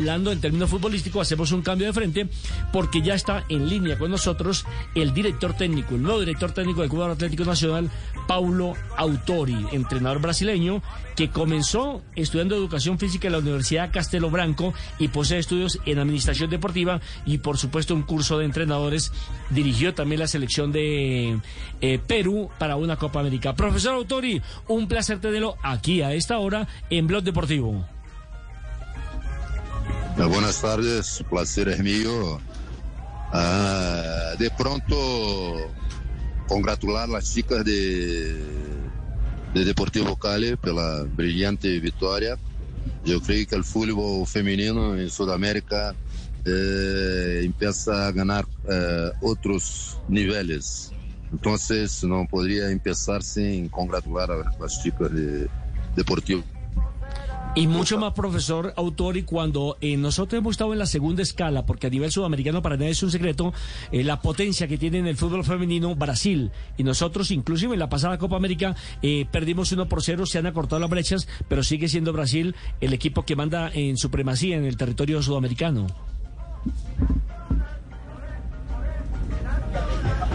[0.00, 2.26] hablando en términos futbolísticos, hacemos un cambio de frente
[2.72, 6.88] porque ya está en línea con nosotros el director técnico, el nuevo director técnico del
[6.88, 7.90] Club Atlético Nacional,
[8.26, 10.82] Paulo Autori, entrenador brasileño
[11.16, 16.48] que comenzó estudiando educación física en la Universidad Castelo Branco y posee estudios en administración
[16.48, 19.12] deportiva y por supuesto un curso de entrenadores.
[19.50, 21.40] Dirigió también la selección de
[21.82, 23.54] eh, Perú para una Copa América.
[23.54, 27.84] Profesor Autori, un placer tenerlo aquí a esta hora en Blog Deportivo.
[30.28, 32.40] Buenas tardes, placer es mío.
[33.32, 34.94] Ah, de pronto,
[36.46, 38.34] congratular las chicas de,
[39.54, 42.38] de Deportivo Cali pela brilhante vitória.
[43.06, 45.96] Eu creio que o futebol feminino em Sudamérica
[46.44, 50.92] eh, empieza a ganhar eh, outros níveis.
[51.32, 51.56] Então,
[52.04, 54.28] não poderia começar sem congratular
[54.60, 55.48] as chicas de
[55.94, 56.44] Deportivo
[57.56, 61.88] Y mucho más, profesor Autori, cuando eh, nosotros hemos estado en la segunda escala, porque
[61.88, 63.52] a nivel sudamericano para nadie es un secreto,
[63.90, 66.52] eh, la potencia que tiene en el fútbol femenino Brasil.
[66.78, 70.46] Y nosotros, inclusive en la pasada Copa América, eh, perdimos uno por cero, se han
[70.46, 74.76] acortado las brechas, pero sigue siendo Brasil el equipo que manda en supremacía en el
[74.76, 75.88] territorio sudamericano.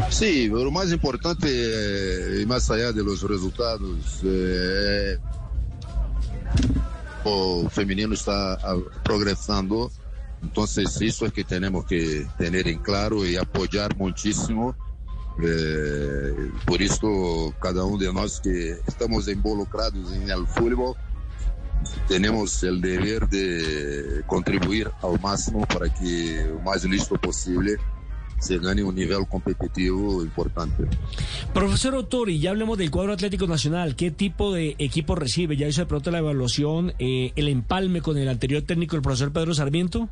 [0.10, 4.22] Sí, lo más importante, y más allá de los resultados,
[7.30, 9.92] o feminino está ah, progressando.
[10.44, 10.66] Então,
[11.02, 14.76] isso é que temos que ter em claro e apoiar muitíssimo.
[15.40, 20.96] Eh, por isso, cada um de nós que estamos involucrados em el futebol,
[22.08, 27.78] temos o dever de contribuir ao máximo para que o mais listo possível
[28.40, 30.86] se gane un nivel competitivo importante.
[31.54, 33.96] Profesor Otori, ya hablemos del cuadro Atlético Nacional.
[33.96, 35.58] ¿Qué tipo de equipo recibe?
[35.58, 39.32] ¿Ya hizo de pronto la evaluación, eh, el empalme con el anterior técnico, el profesor
[39.32, 40.10] Pedro Sarmiento?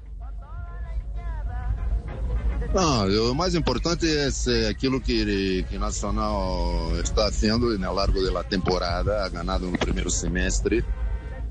[2.74, 8.24] No, lo más importante es eh, aquello que, que Nacional está haciendo en el largo
[8.24, 10.84] de la temporada, ha ganado en el primer semestre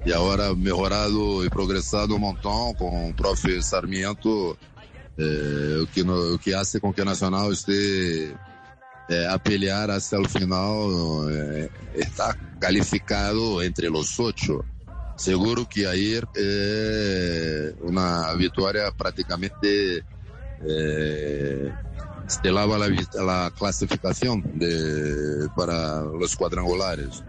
[0.05, 4.57] y ahora mejorado y progresado un montón con el profe Sarmiento
[5.19, 8.35] eh, o, que no, o que hace com que Nacional este
[9.09, 14.65] eh, é, a pelear até o final eh, está calificado entre os oito
[15.17, 20.05] Seguro que aí eh, uma vitória praticamente
[22.27, 23.53] estelaba la, la
[24.55, 27.23] de, para os quadrangulares,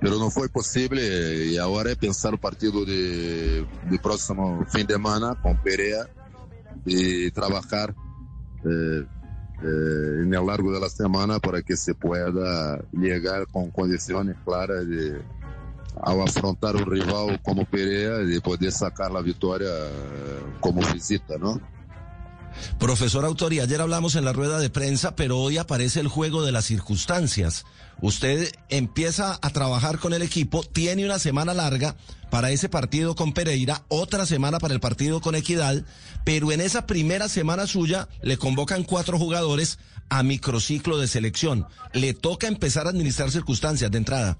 [0.00, 4.84] Pero não foi possível e eh, agora é pensar o partido de, de próximo fim
[4.84, 6.06] de semana com Perea
[6.84, 7.94] y trabajar
[8.64, 9.04] eh,
[9.62, 15.22] eh, en largo de la semana para que se pueda llegar con condiciones claras de
[16.02, 21.60] ao afrontar un rival como Pereira de poder sacar la victoria eh, como visita, ¿no?
[22.78, 26.52] Profesor Autori, ayer hablamos en la rueda de prensa, pero hoy aparece el juego de
[26.52, 27.64] las circunstancias.
[28.00, 31.96] Usted empieza a trabajar con el equipo, tiene una semana larga
[32.30, 35.84] para ese partido con Pereira, otra semana para el partido con Equidad,
[36.24, 39.78] pero en esa primera semana suya le convocan cuatro jugadores
[40.08, 41.66] a microciclo de selección.
[41.92, 44.38] Le toca empezar a administrar circunstancias de entrada.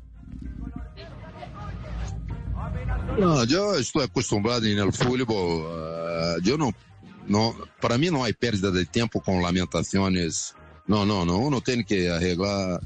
[3.19, 6.75] No, yo estoy acostumbrado en el fútbol, uh, yo no
[7.81, 10.55] para mim não há perda de tempo com lamentações.
[10.87, 11.45] Não, não, não.
[11.45, 12.81] Uno tem que arreglar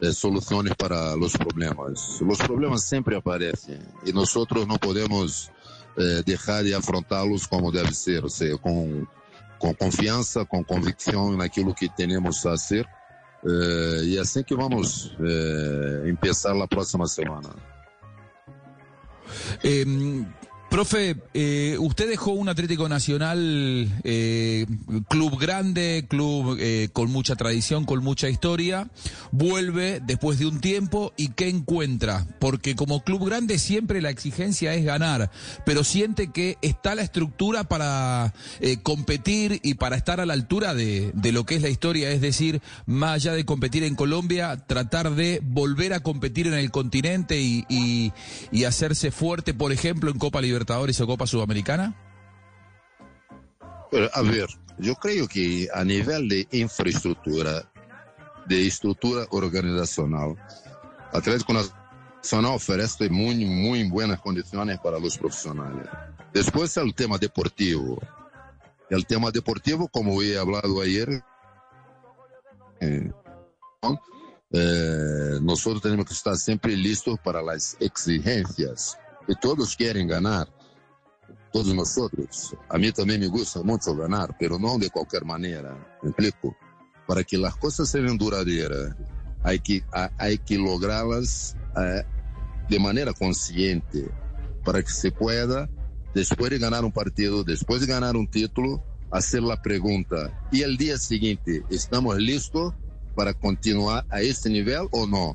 [0.00, 2.20] eh, soluções para os problemas.
[2.20, 4.32] Os problemas sempre aparecem e nós
[4.66, 5.50] não podemos
[5.96, 9.04] eh, deixar de afrontá-los como deve ser, ou seja, com,
[9.58, 12.86] com confiança, com convicção naquilo que temos a ser.
[13.44, 17.50] Eh, e assim que vamos eh, começar a próxima semana.
[20.68, 24.66] Profe, eh, usted dejó un Atlético Nacional, eh,
[25.08, 28.90] club grande, club eh, con mucha tradición, con mucha historia,
[29.32, 32.26] vuelve después de un tiempo y ¿qué encuentra?
[32.38, 35.30] Porque como club grande siempre la exigencia es ganar,
[35.64, 38.34] pero siente que está la estructura para
[38.82, 42.60] competir y para estar a la altura de, lo que es la historia, es decir,
[42.84, 47.64] más allá de competir en Colombia, tratar de volver a competir en el continente y,
[48.52, 51.94] y hacerse fuerte, por ejemplo, en Copa Libertadores Libertadores o Copa Sudamericana?
[54.12, 57.70] A ver, yo creo que a nivel de infraestructura,
[58.46, 60.34] de estructura organizacional,
[61.12, 65.88] Atlético Nacional ofrece muy, muy buenas condiciones para los profesionales.
[66.32, 68.00] Después el tema deportivo.
[68.90, 71.22] El tema deportivo, como he hablado ayer,
[72.80, 73.12] eh,
[74.50, 80.48] eh, nosotros tenemos que estar siempre listos para las exigencias E todos querem ganar,
[81.52, 82.54] todos nós outros.
[82.68, 86.56] A mim também me gusta muito ganhar, pero não de qualquer maneira, Implico.
[87.06, 88.94] Para que as coisas sejam duradouras,
[89.42, 90.10] há que, há,
[90.44, 92.06] que lográ-las eh,
[92.68, 94.10] de maneira consciente,
[94.64, 95.68] para que se pueda,
[96.14, 100.76] depois de ganhar um partido, depois de ganhar um título, fazer a pergunta: e o
[100.76, 102.72] dia seguinte, estamos listos
[103.16, 105.34] para continuar a este nível ou não?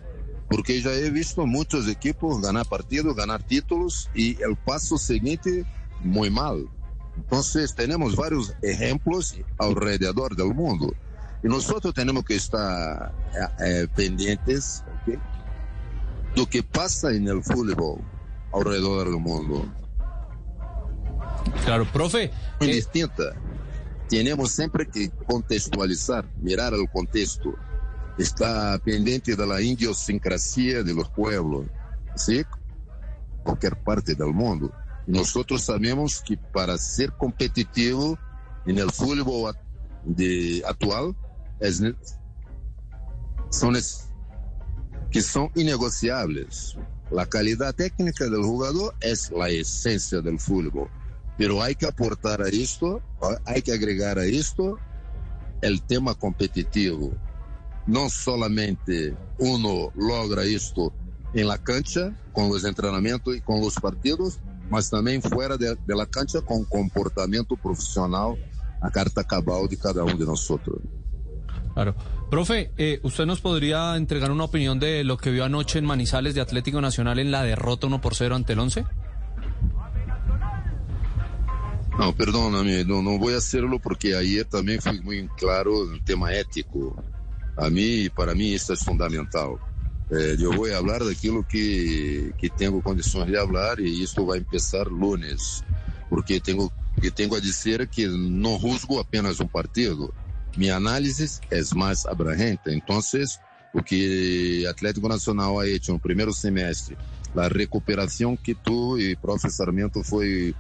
[0.53, 5.65] Porque ya he visto muchos equipos ganar partidos, ganar títulos y el paso siguiente
[6.01, 6.69] muy mal.
[7.17, 10.93] Entonces tenemos varios ejemplos alrededor del mundo
[11.43, 13.11] y nosotros tenemos que estar
[13.65, 15.15] eh, pendientes ¿okay?
[15.15, 15.19] de
[16.35, 18.01] lo que pasa en el fútbol
[18.53, 19.65] alrededor del mundo.
[21.65, 22.29] Claro, profe.
[22.59, 22.75] Muy eh...
[22.75, 23.33] distinta.
[24.07, 27.55] Tenemos siempre que contextualizar, mirar el contexto.
[28.17, 31.65] Está pendiente de la idiosincrasia de los pueblos,
[32.15, 32.43] ¿sí?
[33.43, 34.71] Cualquier parte del mundo.
[35.07, 38.17] Nosotros sabemos que para ser competitivo
[38.65, 39.55] en el fútbol
[40.05, 41.15] de, actual
[41.59, 41.81] es,
[43.49, 44.09] son es,
[45.11, 46.77] que son innegociables.
[47.11, 50.89] La calidad técnica del jugador es la esencia del fútbol,
[51.37, 53.01] pero hay que aportar a esto,
[53.45, 54.77] hay que agregar a esto
[55.61, 57.11] el tema competitivo.
[57.85, 60.93] No solamente uno logra esto
[61.33, 64.39] en la cancha, con los entrenamientos y con los partidos,
[64.69, 68.37] mas também fora de, de la cancha com comportamento profissional
[68.81, 70.47] a carta cabal de cada um de nós.
[71.73, 71.95] Claro.
[72.29, 76.33] Profe, eh, ¿usted nos podría entregar una opinión de lo que vio anoche en Manizales
[76.33, 78.85] de Atlético Nacional en la derrota 1 por 0 ante el 11?
[81.97, 86.95] Não, perdóname, não, não vou hacerlo porque ayer também fui muito claro no tema ético.
[87.55, 89.59] A mim, para mim, isso é fundamental.
[90.11, 94.87] Eh, eu vou falar daquilo que, que tenho condições de falar e isso vai começar
[94.87, 95.63] lunes,
[96.09, 100.13] porque tenho, que tenho a dizer que não juzgo apenas um partido,
[100.55, 102.61] minha análise é mais abrangente.
[102.67, 102.99] Então,
[103.73, 106.97] o que Atlético Nacional ha hecho no primeiro semestre,
[107.35, 109.49] a recuperação que tu e Prof.
[109.49, 110.55] Sarmento foi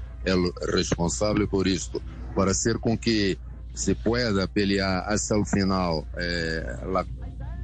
[0.73, 2.01] responsável por isso,
[2.35, 3.37] para ser com que
[3.73, 6.63] se pueda pelear até o final eh,
[6.95, 7.05] a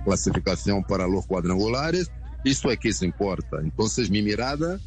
[0.03, 2.11] clasificación para los cuadrangulares,
[2.43, 3.57] esto es que se importa.
[3.61, 4.79] Entonces mi mirada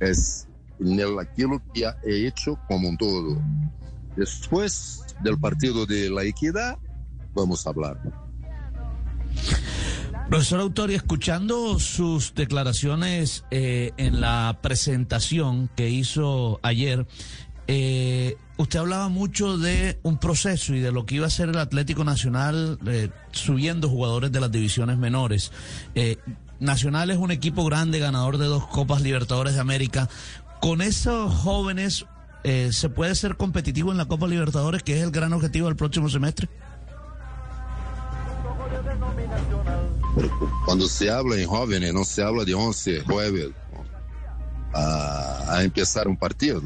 [0.00, 0.46] es
[0.80, 3.42] en el, aquello que he hecho como un todo.
[4.16, 6.78] Después del partido de la equidad,
[7.34, 8.00] vamos a hablar.
[10.28, 17.06] Profesor Autori, escuchando sus declaraciones eh, en la presentación que hizo ayer,
[17.66, 21.58] eh, usted hablaba mucho de un proceso y de lo que iba a ser el
[21.58, 25.52] Atlético Nacional eh, subiendo jugadores de las divisiones menores.
[25.94, 26.18] Eh,
[26.60, 30.08] Nacional es un equipo grande, ganador de dos Copas Libertadores de América.
[30.60, 32.04] Con esos jóvenes,
[32.42, 35.76] eh, ¿se puede ser competitivo en la Copa Libertadores, que es el gran objetivo del
[35.76, 36.48] próximo semestre?
[40.64, 43.50] Cuando se habla en jóvenes, no se habla de 11 jueves
[44.74, 46.60] a, a empezar un partido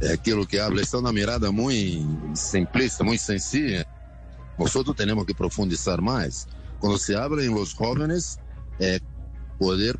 [0.00, 3.86] é aquilo que habla, está uma mirada muito simplista, muito sencilla.
[4.58, 6.46] Nosotros temos que profundizar mais.
[6.78, 8.38] Quando se habla em los jóvenes,
[8.78, 9.00] é
[9.58, 9.98] poder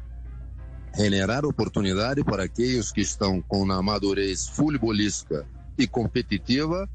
[0.94, 5.46] generar oportunidade para aqueles que estão com uma madurez futebolística
[5.78, 6.88] e competitiva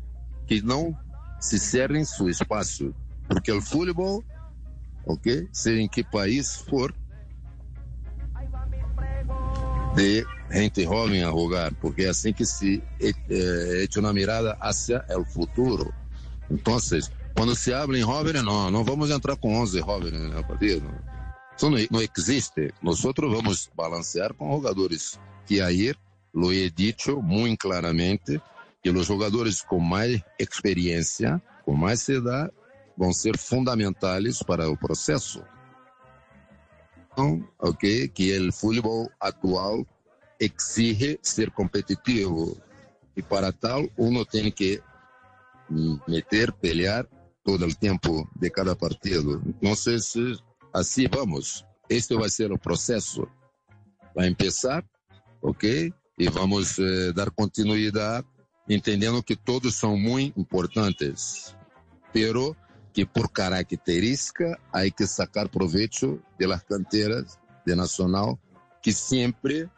[0.47, 0.97] que não
[1.39, 2.93] se cerrem seu espaço.
[3.27, 4.23] Porque o futebol,
[5.05, 6.93] ok, seja em que país for,
[9.95, 14.13] de gente joven a jugar, porque é assim que se eh, é, eh, echa uma
[14.13, 15.93] mirada hacia o futuro.
[16.49, 16.77] Então,
[17.35, 20.91] quando se habla em jovens, não, não vamos entrar com 11 jovens no partido.
[21.55, 22.73] Isso não, existe.
[22.81, 25.93] Nós vamos balancear com jogadores que aí,
[26.33, 28.41] lo he dicho muito claramente,
[28.83, 32.51] que os jogadores com mais experiência, com mais idade,
[32.97, 35.43] vão ser fundamentais para o processo.
[37.11, 39.85] Então, ok, que o futebol atual
[40.41, 42.57] exige ser competitivo.
[43.15, 44.81] E para tal, uno tem que
[46.07, 47.07] meter, pelear
[47.43, 49.41] todo o tempo de cada partido.
[49.45, 49.73] Então,
[50.73, 51.65] assim vamos.
[51.87, 53.27] Este vai ser o processo.
[54.15, 54.83] Vai começar,
[55.41, 55.93] ok?
[56.17, 58.27] E vamos eh, dar continuidade,
[58.67, 61.55] entendendo que todos são muito importantes.
[62.11, 62.55] Pero
[62.93, 68.39] que por característica, há que sacar proveito das canteiras de Nacional,
[68.81, 69.69] que sempre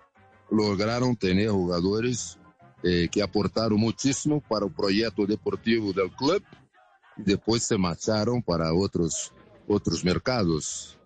[0.53, 2.38] lograram ter jogadores
[2.83, 6.45] eh, que aportaram muitíssimo para o projeto deportivo do clube
[7.17, 9.31] e depois se marcharam para outros
[9.67, 10.98] outros mercados,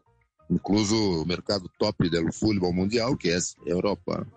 [0.50, 4.28] incluso o mercado top do futebol mundial, que é a Europa.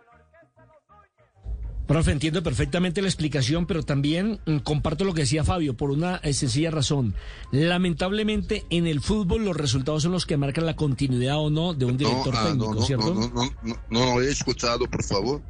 [1.91, 6.19] Profe, entiendo perfectamente la explicación, pero también mm, comparto lo que decía Fabio por una
[6.23, 7.17] eh, sencilla razón.
[7.51, 11.87] Lamentablemente, en el fútbol los resultados son los que marcan la continuidad o no de
[11.87, 13.13] un director ah, técnico, no, ¿cierto?
[13.13, 15.43] No, no, no, no, no he escuchado, por favor.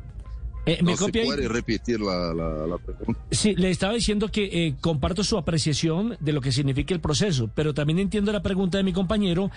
[0.67, 3.21] Eh, ¿Me no copia se puede repetir la, la, la pregunta.
[3.31, 7.50] Sí, le estaba diciendo que eh, comparto su apreciación de lo que significa el proceso,
[7.55, 9.50] pero también entiendo la pregunta de mi compañero,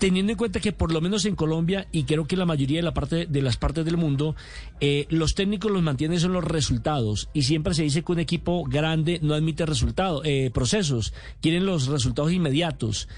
[0.00, 2.82] teniendo en cuenta que por lo menos en Colombia y creo que la mayoría de
[2.82, 4.34] la parte de las partes del mundo,
[4.80, 8.64] eh, los técnicos los mantienen son los resultados y siempre se dice que un equipo
[8.64, 13.08] grande no admite resultados, eh, procesos, quieren los resultados inmediatos.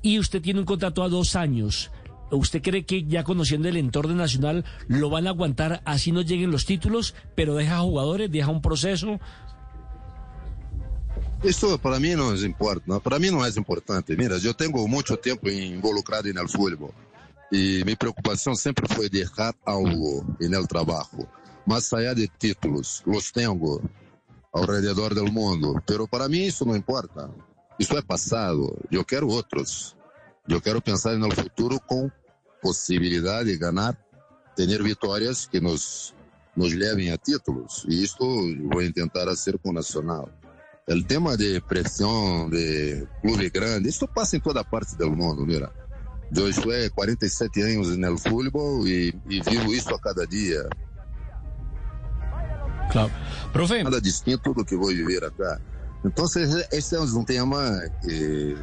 [0.00, 1.90] Y usted tiene un contrato a dos años.
[2.30, 6.50] ¿Usted cree que ya conociendo el entorno nacional lo van a aguantar así no lleguen
[6.50, 9.18] los títulos, pero deja jugadores, deja un proceso?
[11.42, 14.16] Esto para mí no es importante, para mí no es importante.
[14.16, 16.90] Mira, yo tengo mucho tiempo involucrado en el fútbol
[17.50, 21.26] y mi preocupación siempre fue dejar algo en el trabajo,
[21.64, 23.80] más allá de títulos, los tengo
[24.52, 27.30] alrededor del mundo, pero para mí eso no importa.
[27.78, 28.76] Isso é passado.
[28.90, 29.96] Eu quero outros.
[30.48, 32.10] Eu quero pensar no futuro com
[32.62, 33.96] possibilidade de ganhar,
[34.56, 36.14] ter vitórias que nos
[36.56, 37.86] nos levem a títulos.
[37.88, 38.24] E isto
[38.68, 40.28] vou tentar fazer com o Nacional.
[40.88, 45.70] O tema de pressão de clube grande, isso passa em toda parte do mundo, mira.
[46.34, 50.68] Eu estou há 47 anos no futebol e, e vivo isso a cada dia.
[52.90, 53.12] Claro.
[53.52, 55.60] Profe, Nada distinto do que vou viver acá.
[56.04, 56.24] Então,
[56.72, 58.56] esse é um tema que,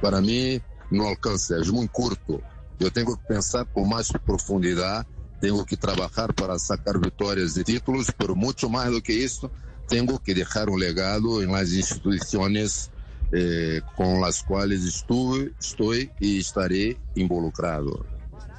[0.00, 2.42] para mim, não alcança, é muito curto.
[2.78, 5.06] Eu tenho que pensar com mais profundidade,
[5.40, 9.50] tenho que trabalhar para sacar vitórias e títulos, pero muito mais do que isso,
[9.88, 12.90] tenho que deixar um legado em las instituições
[13.32, 18.04] eh, com as quais estou, estou e estaré involucrado.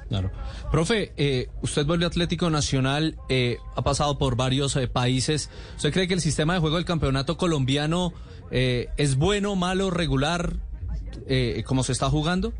[0.08, 0.30] Claro.
[0.70, 5.50] Profe, eh, usted volvió Atlético Nacional, eh, ha pasado por varios eh, países.
[5.76, 8.14] ¿Usted cree que el sistema de juego del campeonato colombiano
[8.50, 10.56] eh, es bueno, malo, regular,
[11.26, 12.52] eh, se está jugando?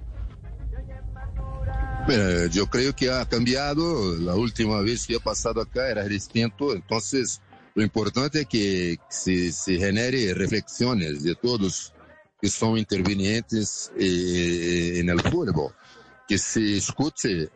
[2.06, 4.16] Mira, yo creo que ha cambiado.
[4.16, 6.74] La última vez que he pasado acá era distinto.
[6.74, 7.40] Entonces,
[7.74, 11.92] lo importante es que se, se genere reflexiones de todos
[12.40, 15.74] que son intervenientes eh, en el fútbol,
[16.26, 17.48] que se escuche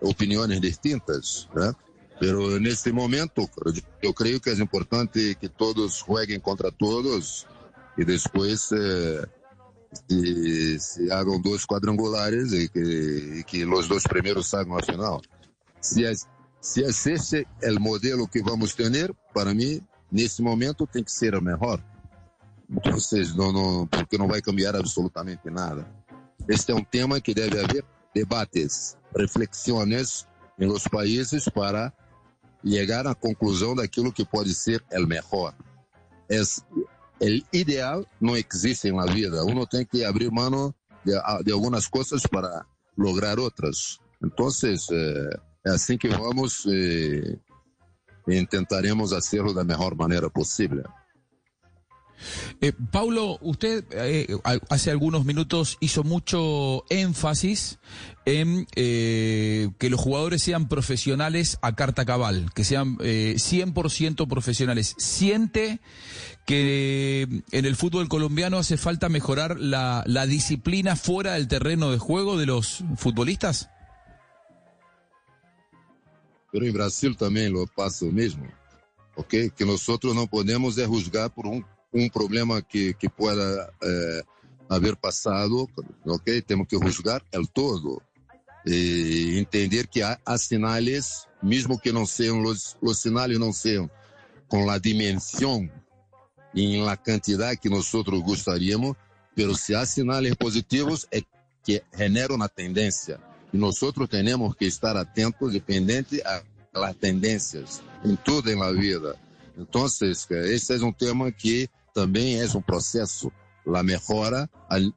[0.00, 1.48] opiniones distintas.
[1.56, 1.72] ¿eh?
[2.18, 3.48] Pero en este momento,
[4.02, 7.46] yo, creo que es importante que todos jueguen contra todos
[7.96, 9.20] y después eh,
[9.94, 15.22] se, se hagam quadrangulares e que, y que os dois primeiros salgan a final.
[15.80, 16.12] Se é,
[16.60, 21.34] se é esse o modelo que vamos ter, para mim, nesse momento tem que ser
[21.34, 21.82] o melhor.
[22.70, 22.96] Então,
[23.36, 25.86] não, não, porque não vai cambiar absolutamente nada.
[26.48, 27.84] Este é um tema que deve haver
[28.14, 30.26] debates, reflexões
[30.58, 31.92] em países para
[32.66, 35.54] chegar à conclusão daquilo que pode ser o melhor.
[36.28, 36.40] É,
[37.20, 39.44] el ideal no existe en la vida.
[39.44, 41.12] Uno tiene que abrir mano de,
[41.44, 41.52] de
[41.90, 42.66] cosas para
[42.96, 44.00] lograr otras.
[44.20, 45.28] Entonces, eh,
[45.64, 47.38] es así que vamos eh,
[48.26, 50.82] e intentaremos hacerlo de la mejor manera posible.
[52.60, 54.36] Eh, Paulo, usted eh,
[54.68, 57.78] hace algunos minutos hizo mucho énfasis
[58.24, 64.94] en eh, que los jugadores sean profesionales a carta cabal, que sean 100% profesionales.
[64.98, 65.80] ¿Siente
[66.46, 71.98] que en el fútbol colombiano hace falta mejorar la, la disciplina fuera del terreno de
[71.98, 73.68] juego de los futbolistas?
[76.50, 78.44] Pero en Brasil también lo pasa lo mismo,
[79.16, 79.34] ¿ok?
[79.56, 84.22] Que nosotros no podemos juzgar por un um problema que, que pueda eh,
[84.68, 85.68] haber passado,
[86.04, 86.42] ok?
[86.42, 88.02] Temos que juzgar el todo
[88.66, 93.88] e entender que há, há sinais, mesmo que não sejam os, os sinais não sejam
[94.48, 95.70] com a dimensão
[96.52, 98.96] e na quantidade que nós gostaríamos,
[99.34, 101.22] pero se há sinais positivos é
[101.62, 103.20] que generam uma tendência
[103.52, 103.78] e nós
[104.10, 106.42] temos que estar atentos, dependente a
[106.92, 109.16] tendências em tudo la vida.
[109.56, 113.32] Então, esse é um tema que também é um processo,
[113.72, 114.50] a melhora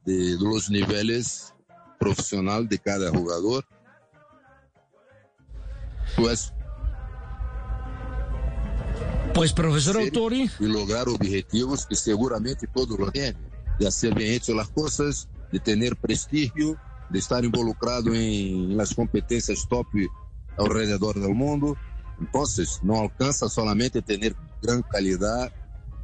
[0.06, 1.54] de, dos níveis
[2.00, 3.64] profissional de cada jogador.
[6.16, 6.52] Pues,
[9.34, 10.50] pues profesor Autori.
[10.60, 13.38] Y lograr objetivos que seguramente todos lo tienen,
[13.80, 16.78] de hacer bien hecho las cosas, de tener prestigio,
[17.10, 19.88] de estar involucrado en las competencias top
[20.58, 21.78] alrededor del mundo.
[22.20, 25.54] Entonces, no alcanza solamente tener gran calidad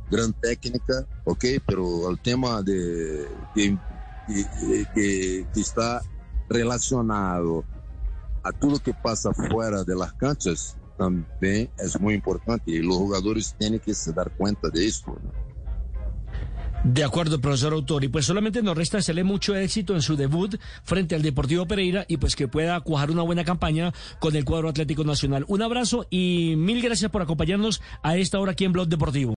[0.10, 6.02] gran técnica, ok, pero el tema de que, está
[6.50, 7.64] relacionado
[8.44, 13.56] a tudo que pasa fuera de las canchas también es muy importante y los jugadores
[13.58, 15.18] tienen que se dar cuenta de esto.
[16.84, 18.10] De acuerdo, profesor Autori.
[18.10, 22.18] Pues solamente nos resta hacerle mucho éxito en su debut frente al Deportivo Pereira y
[22.18, 25.46] pues que pueda cuajar una buena campaña con el cuadro Atlético Nacional.
[25.48, 29.32] Un abrazo y mil gracias por acompañarnos a esta hora aquí en Blog Deportivo.